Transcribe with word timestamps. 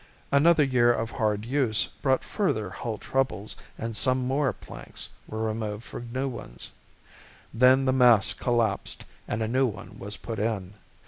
Another 0.31 0.63
year 0.63 0.91
of 0.91 1.11
hard 1.11 1.45
use 1.45 1.85
brought 1.85 2.23
further 2.23 2.71
hull 2.71 2.97
troubles 2.97 3.55
and 3.77 3.95
some 3.95 4.25
more 4.25 4.51
planks 4.51 5.09
were 5.27 5.43
removed 5.43 5.83
for 5.83 5.99
new 6.01 6.27
ones. 6.27 6.71
Then 7.53 7.85
the 7.85 7.93
mast 7.93 8.39
collapsed 8.39 9.05
and 9.27 9.43
a 9.43 9.47
new 9.47 9.67
one 9.67 9.99
was 9.99 10.17
put 10.17 10.39
in. 10.39 10.73